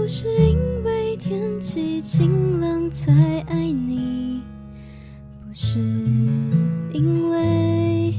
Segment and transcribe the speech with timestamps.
[0.00, 3.12] 不是因为天气晴朗才
[3.46, 4.40] 爱你，
[5.38, 5.78] 不是
[6.90, 8.14] 因为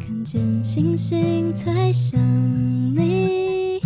[0.00, 2.20] 看见星星才想
[2.96, 3.80] 你，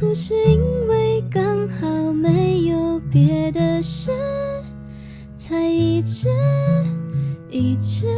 [0.00, 4.10] 不是因为刚好没有别的事，
[5.36, 6.28] 才一直
[7.48, 8.08] 一直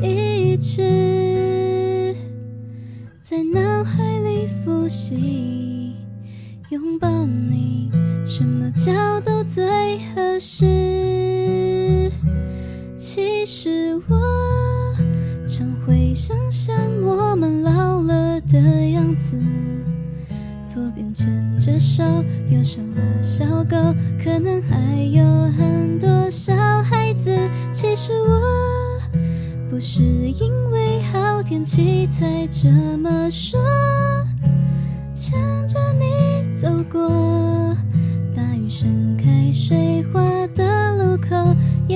[0.00, 2.14] 一直
[3.20, 5.59] 在脑海里复习。
[6.70, 7.90] 拥抱你，
[8.24, 8.92] 什么角
[9.22, 12.08] 度最合适？
[12.96, 14.94] 其实我
[15.48, 18.56] 常会想象我们老了的
[18.90, 19.34] 样子，
[20.64, 22.04] 左边牵着手，
[22.48, 23.76] 右手拉小狗，
[24.22, 25.24] 可能还有
[25.58, 27.36] 很多小孩子。
[27.72, 29.00] 其实我
[29.68, 33.60] 不是因为好天气才这么说。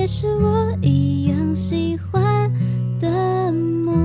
[0.05, 2.53] 也是我一样喜欢
[2.99, 3.95] 的梦。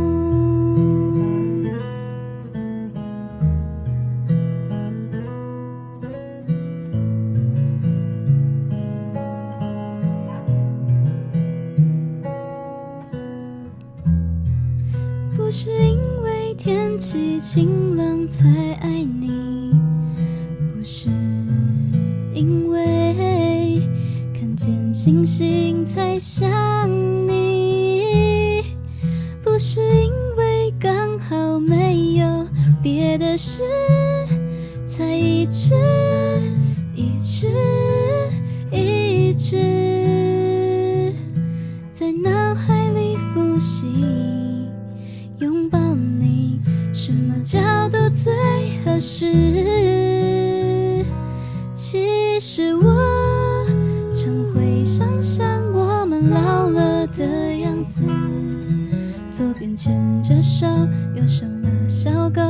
[15.36, 18.48] 不是因为天气晴朗才
[18.80, 18.89] 爱
[25.02, 26.46] 星星才想
[27.26, 28.62] 你，
[29.42, 32.46] 不是因为刚好没有
[32.83, 33.62] 别的事，
[34.86, 35.74] 才一直
[36.94, 37.48] 一直
[38.70, 41.14] 一直
[41.94, 43.86] 在脑海里复习。
[45.39, 46.60] 拥抱你，
[46.92, 47.58] 什么角
[47.89, 48.34] 度最
[48.84, 49.24] 合适？
[51.74, 53.09] 其实我
[57.90, 58.02] 子，
[59.33, 60.67] 左边牵着手，
[61.14, 62.40] 右手拉小狗，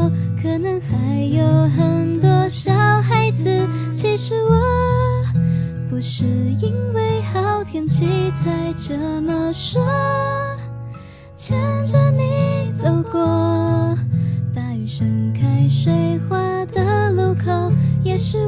[0.43, 3.49] 可能还有很多小孩子。
[3.95, 4.61] 其实我
[5.89, 6.27] 不是
[6.61, 9.83] 因为好天气才这么说。
[11.35, 13.97] 牵着你走过
[14.55, 17.73] 大雨盛开水花的路口，
[18.05, 18.47] 也是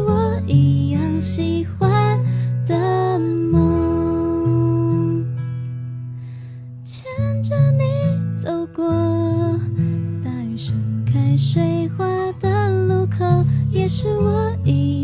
[11.52, 12.06] 水花
[12.40, 15.01] 的路口，也是我一。